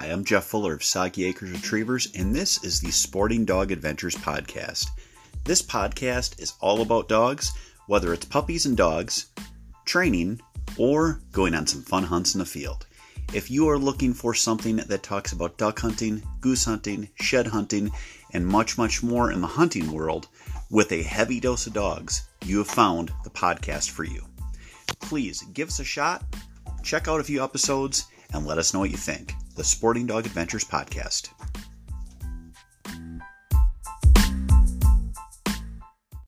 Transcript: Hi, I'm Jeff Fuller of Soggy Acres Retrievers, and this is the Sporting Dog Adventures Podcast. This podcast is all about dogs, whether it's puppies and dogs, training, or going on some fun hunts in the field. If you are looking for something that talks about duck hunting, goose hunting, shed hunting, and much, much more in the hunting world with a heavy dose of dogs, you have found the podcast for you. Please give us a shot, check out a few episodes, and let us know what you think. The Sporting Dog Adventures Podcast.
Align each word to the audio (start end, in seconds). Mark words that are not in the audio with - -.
Hi, 0.00 0.06
I'm 0.06 0.24
Jeff 0.24 0.44
Fuller 0.44 0.74
of 0.74 0.84
Soggy 0.84 1.24
Acres 1.24 1.50
Retrievers, 1.50 2.06
and 2.14 2.32
this 2.32 2.62
is 2.62 2.80
the 2.80 2.92
Sporting 2.92 3.44
Dog 3.44 3.72
Adventures 3.72 4.14
Podcast. 4.14 4.86
This 5.42 5.60
podcast 5.60 6.40
is 6.40 6.52
all 6.60 6.82
about 6.82 7.08
dogs, 7.08 7.50
whether 7.88 8.12
it's 8.12 8.24
puppies 8.24 8.64
and 8.64 8.76
dogs, 8.76 9.30
training, 9.86 10.40
or 10.76 11.20
going 11.32 11.52
on 11.52 11.66
some 11.66 11.82
fun 11.82 12.04
hunts 12.04 12.36
in 12.36 12.38
the 12.38 12.46
field. 12.46 12.86
If 13.34 13.50
you 13.50 13.68
are 13.68 13.76
looking 13.76 14.14
for 14.14 14.34
something 14.34 14.76
that 14.76 15.02
talks 15.02 15.32
about 15.32 15.58
duck 15.58 15.80
hunting, 15.80 16.22
goose 16.40 16.64
hunting, 16.64 17.08
shed 17.16 17.48
hunting, 17.48 17.90
and 18.32 18.46
much, 18.46 18.78
much 18.78 19.02
more 19.02 19.32
in 19.32 19.40
the 19.40 19.48
hunting 19.48 19.90
world 19.90 20.28
with 20.70 20.92
a 20.92 21.02
heavy 21.02 21.40
dose 21.40 21.66
of 21.66 21.72
dogs, 21.72 22.28
you 22.44 22.58
have 22.58 22.68
found 22.68 23.10
the 23.24 23.30
podcast 23.30 23.90
for 23.90 24.04
you. 24.04 24.24
Please 25.00 25.42
give 25.54 25.66
us 25.66 25.80
a 25.80 25.84
shot, 25.84 26.22
check 26.84 27.08
out 27.08 27.18
a 27.18 27.24
few 27.24 27.42
episodes, 27.42 28.06
and 28.32 28.46
let 28.46 28.58
us 28.58 28.72
know 28.72 28.78
what 28.78 28.90
you 28.90 28.96
think. 28.96 29.34
The 29.58 29.64
Sporting 29.64 30.06
Dog 30.06 30.24
Adventures 30.24 30.62
Podcast. 30.62 31.30